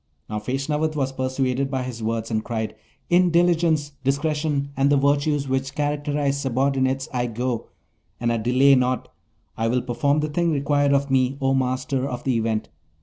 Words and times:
Now, 0.27 0.39
Feshnavat 0.39 0.95
was 0.95 1.11
persuaded 1.11 1.69
by 1.69 1.83
his 1.83 2.01
words, 2.01 2.31
and 2.31 2.43
cried, 2.43 2.73
'In 3.11 3.29
diligence, 3.29 3.91
discretion, 4.03 4.69
and 4.75 4.89
the 4.89 4.97
virtues 4.97 5.47
which 5.47 5.75
characterize 5.75 6.41
subordinates, 6.41 7.07
I 7.13 7.27
go, 7.27 7.67
and 8.19 8.33
I 8.33 8.37
delay 8.37 8.73
not! 8.73 9.09
I 9.55 9.67
will 9.67 9.83
perform 9.83 10.21
the 10.21 10.29
thing 10.29 10.49
required 10.51 10.91
of 10.93 11.11
me, 11.11 11.37
O 11.39 11.53
Master 11.53 12.09
of 12.09 12.23
the 12.23 12.35
Event.' 12.35 12.67